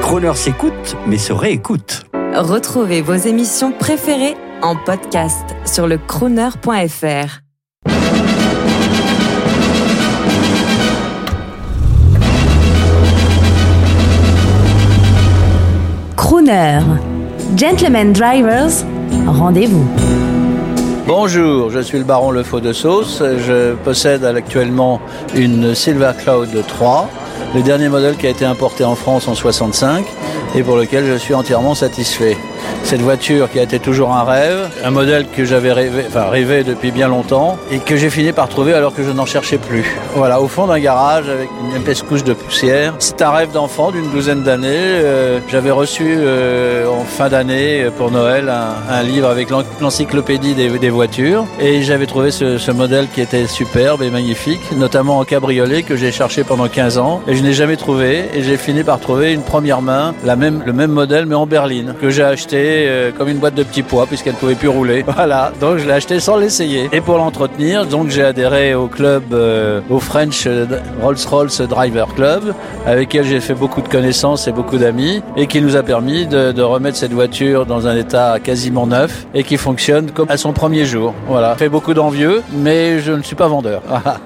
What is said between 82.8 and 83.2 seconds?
je